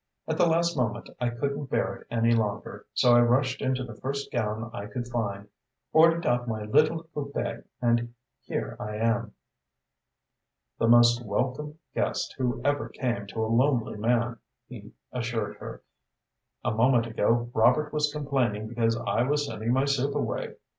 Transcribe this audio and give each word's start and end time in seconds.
At 0.27 0.35
the 0.39 0.47
last 0.47 0.75
moment 0.75 1.11
I 1.19 1.29
couldn't 1.29 1.69
bear 1.69 1.97
it 1.97 2.07
any 2.09 2.31
longer, 2.33 2.87
so 2.91 3.15
I 3.15 3.21
rushed 3.21 3.61
into 3.61 3.83
the 3.83 3.93
first 3.93 4.31
gown 4.31 4.71
I 4.73 4.87
could 4.87 5.07
find, 5.07 5.47
ordered 5.93 6.25
out 6.25 6.47
my 6.47 6.63
little 6.63 7.03
coupé 7.15 7.65
and 7.83 8.11
here 8.41 8.75
I 8.79 8.95
am." 8.95 9.33
"The 10.79 10.87
most 10.87 11.23
welcome 11.23 11.77
guest 11.93 12.33
who 12.39 12.63
ever 12.65 12.89
came 12.89 13.27
to 13.27 13.45
a 13.45 13.45
lonely 13.55 13.95
man," 13.95 14.39
he 14.67 14.91
assured 15.11 15.57
her. 15.57 15.83
"A 16.63 16.71
moment 16.71 17.05
ago, 17.05 17.51
Robert 17.53 17.93
was 17.93 18.11
complaining 18.11 18.67
because 18.67 18.97
I 18.97 19.21
was 19.21 19.45
sending 19.45 19.71
my 19.71 19.85
soup 19.85 20.15
away. 20.15 20.55